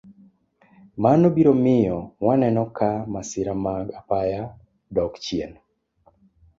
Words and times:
Mano 1.03 1.25
biro 1.35 1.53
miyo 1.63 1.97
waneno 2.25 2.63
ka 2.77 2.89
masira 3.13 3.53
mag 3.65 3.85
apaya 3.99 4.41
dok 4.95 5.13
chien. 5.23 5.51